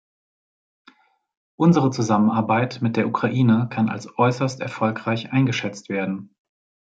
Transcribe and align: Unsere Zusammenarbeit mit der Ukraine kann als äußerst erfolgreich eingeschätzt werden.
Unsere 1.57 1.91
Zusammenarbeit 1.91 2.81
mit 2.81 2.97
der 2.97 3.07
Ukraine 3.07 3.67
kann 3.71 3.87
als 3.87 4.09
äußerst 4.17 4.59
erfolgreich 4.59 5.31
eingeschätzt 5.31 5.89
werden. 5.89 6.33